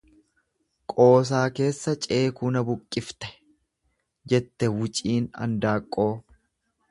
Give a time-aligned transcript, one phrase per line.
[0.93, 3.29] Qoosaa keessa ceekuu na buqqifte
[4.33, 6.11] jette wuciin andaaqqoo.